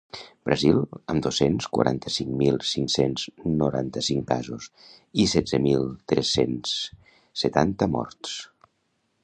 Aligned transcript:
Brasil, 0.49 0.77
amb 1.13 1.21
dos-cents 1.25 1.67
quaranta-cinc 1.77 2.31
mil 2.39 2.57
cinc-cents 2.69 3.27
noranta-cinc 3.59 4.27
casos 4.33 4.71
i 5.25 5.27
setze 5.35 5.59
mil 5.67 5.85
tres-cents 6.13 6.75
setanta 7.45 7.89
morts. 7.99 8.37